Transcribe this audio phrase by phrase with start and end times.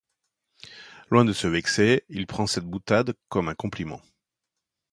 [1.11, 4.01] Loin de se vexer, il prend cette boutade comme un compliment.